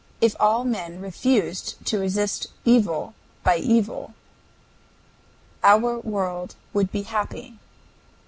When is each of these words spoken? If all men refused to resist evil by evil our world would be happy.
If 0.19 0.35
all 0.39 0.63
men 0.63 0.99
refused 0.99 1.75
to 1.85 1.99
resist 1.99 2.47
evil 2.65 3.13
by 3.43 3.57
evil 3.57 4.15
our 5.63 5.99
world 5.99 6.55
would 6.73 6.91
be 6.91 7.03
happy. 7.03 7.59